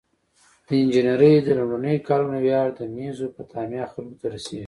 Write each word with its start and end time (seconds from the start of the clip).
د 0.67 0.69
انجنیری 0.81 1.33
د 1.41 1.47
لومړنیو 1.59 2.05
کارونو 2.07 2.37
ویاړ 2.45 2.67
د 2.79 2.81
میزوپتامیا 2.95 3.83
خلکو 3.93 4.15
ته 4.21 4.27
رسیږي. 4.35 4.59